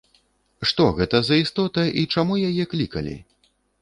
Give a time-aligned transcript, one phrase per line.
[0.69, 3.15] Што гэта за істота і чаму яе клікалі?